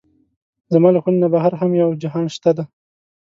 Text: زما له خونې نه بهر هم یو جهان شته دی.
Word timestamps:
زما 0.73 0.89
له 0.93 0.99
خونې 1.03 1.19
نه 1.23 1.27
بهر 1.33 1.51
هم 1.61 1.71
یو 1.81 1.89
جهان 2.01 2.25
شته 2.35 2.51
دی. 2.57 2.65